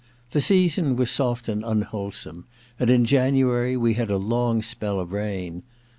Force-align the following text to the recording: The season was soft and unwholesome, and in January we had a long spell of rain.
The 0.31 0.41
season 0.41 0.95
was 0.95 1.11
soft 1.11 1.47
and 1.47 1.63
unwholesome, 1.63 2.47
and 2.79 2.89
in 2.89 3.05
January 3.05 3.77
we 3.77 3.93
had 3.93 4.09
a 4.09 4.17
long 4.17 4.63
spell 4.63 4.99
of 4.99 5.11
rain. 5.11 5.61